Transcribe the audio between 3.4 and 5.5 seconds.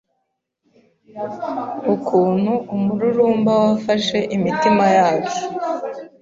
wafashe imitima yacu